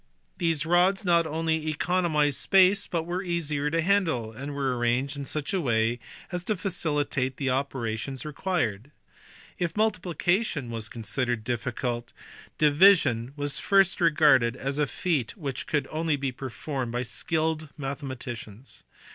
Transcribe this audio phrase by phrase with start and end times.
[0.39, 5.25] These rods not only economized space, but were easier to handle, and were arranged in
[5.25, 5.99] such a way
[6.31, 8.89] as to facilitate the operations required.
[9.59, 12.13] If multiplication was considered difficult,
[12.57, 15.83] division was at first regarded as a feat which could
[16.19, 18.83] be performed only by skilled mathematicians.